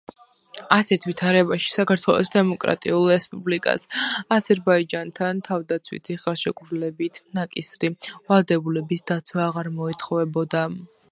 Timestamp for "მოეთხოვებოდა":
9.81-10.69